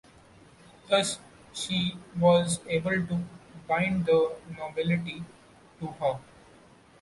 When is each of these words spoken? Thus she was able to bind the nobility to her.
Thus 0.89 1.19
she 1.53 1.95
was 2.19 2.59
able 2.67 3.05
to 3.05 3.23
bind 3.67 4.07
the 4.07 4.33
nobility 4.57 5.23
to 5.79 5.85
her. 5.89 6.19